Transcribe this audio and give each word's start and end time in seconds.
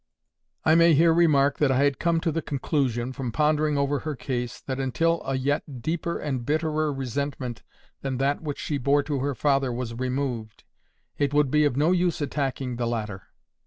I 0.65 0.73
may 0.73 0.95
here 0.95 1.13
remark 1.13 1.59
that 1.59 1.69
I 1.71 1.83
had 1.83 1.99
come 1.99 2.19
to 2.21 2.31
the 2.31 2.41
conclusion, 2.41 3.13
from 3.13 3.31
pondering 3.31 3.77
over 3.77 3.99
her 3.99 4.15
case, 4.15 4.59
that 4.61 4.79
until 4.79 5.21
a 5.25 5.35
yet 5.35 5.83
deeper 5.83 6.17
and 6.17 6.43
bitterer 6.43 6.91
resentment 6.91 7.61
than 8.01 8.17
that 8.17 8.41
which 8.41 8.57
she 8.57 8.79
bore 8.79 9.03
to 9.03 9.19
her 9.19 9.35
father 9.35 9.71
was 9.71 9.93
removed, 9.93 10.63
it 11.19 11.35
would 11.35 11.51
be 11.51 11.65
of 11.65 11.77
no 11.77 11.91
use 11.91 12.19
attacking 12.19 12.77
the 12.77 12.87
latter. 12.87 13.27